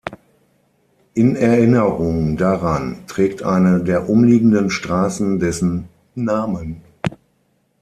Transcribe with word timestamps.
In 1.13 1.35
Erinnerung 1.35 2.35
daran 2.35 3.05
trägt 3.05 3.43
eine 3.43 3.83
der 3.83 4.09
umliegenden 4.09 4.71
Straßen 4.71 5.37
dessen 5.37 5.89
Namen. 6.15 6.81